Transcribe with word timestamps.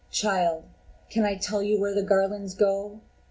"Child! 0.09 0.63
can 1.11 1.25
I 1.25 1.35
tell 1.35 1.59
where 1.77 1.93
the 1.93 2.01
garlands 2.01 2.55
go? 2.55 3.01